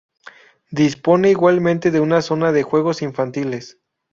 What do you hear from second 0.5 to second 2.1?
Dispone igualmente de